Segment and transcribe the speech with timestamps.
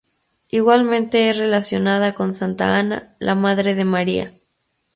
[0.49, 4.33] Igualmente es relacionada con Santa Ana, la madre de María.